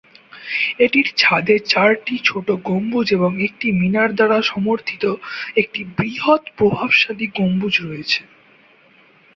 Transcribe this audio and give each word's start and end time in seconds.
এটির 0.79 1.07
ছাদে 1.17 1.55
চারটি 1.67 2.15
ছোট 2.25 2.47
গম্বুজ 2.67 3.07
এবং 3.13 3.31
একটি 3.47 3.67
মিনার 3.79 4.09
দ্বারা 4.15 4.37
সমর্থিত 4.51 5.03
একটি 5.57 5.81
বৃহৎ 5.97 6.43
প্রভাবশালী 6.57 7.25
গম্বুজ 7.37 7.73
রয়েছে। 7.81 8.21